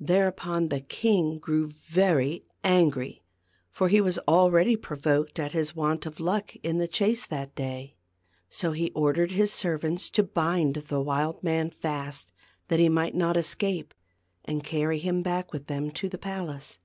Thereupon 0.00 0.68
the 0.68 0.80
king 0.80 1.38
grew 1.38 1.68
very 1.68 2.44
angry; 2.64 3.22
for 3.70 3.86
he 3.88 4.00
was 4.00 4.18
already 4.26 4.74
provoked 4.74 5.38
at 5.38 5.52
his, 5.52 5.76
want 5.76 6.06
of 6.06 6.18
luck 6.18 6.56
in 6.64 6.78
the 6.78 6.88
chase 6.88 7.24
that 7.28 7.54
day. 7.54 7.70
I 7.84 7.86
he 7.86 7.96
So 8.48 8.72
he 8.72 8.90
ordered 8.96 9.30
his 9.30 9.52
ser 9.52 9.78
vants 9.78 10.10
to 10.14 10.24
bind 10.24 10.74
the 10.74 11.00
wild 11.00 11.44
man 11.44 11.70
fast, 11.70 12.32
that 12.66 12.80
he 12.80 12.88
might 12.88 13.14
not 13.14 13.36
escape, 13.36 13.94
and 14.44 14.64
carry 14.64 14.98
him 14.98 15.22
back 15.22 15.52
with 15.52 15.68
them 15.68 15.92
to 15.92 16.08
the 16.08 16.18
palace. 16.18 16.80